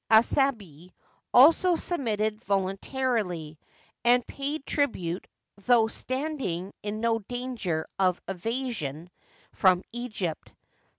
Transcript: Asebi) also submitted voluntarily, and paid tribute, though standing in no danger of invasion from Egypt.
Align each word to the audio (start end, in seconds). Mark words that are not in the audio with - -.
Asebi) 0.09 0.89
also 1.31 1.75
submitted 1.75 2.43
voluntarily, 2.45 3.59
and 4.03 4.25
paid 4.25 4.65
tribute, 4.65 5.27
though 5.65 5.85
standing 5.85 6.73
in 6.81 7.01
no 7.01 7.19
danger 7.19 7.85
of 7.99 8.19
invasion 8.27 9.11
from 9.51 9.83
Egypt. 9.91 10.53